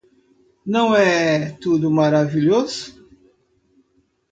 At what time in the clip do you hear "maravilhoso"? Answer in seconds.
1.91-2.99